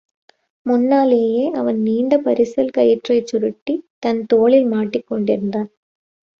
[0.65, 5.69] முன்னாலேயே அவன் நீண்ட பரிசல் கயிற்றைச் சுருட்டித் தன் தோளில் மாட்டிக்கொண்டிருந்தான்.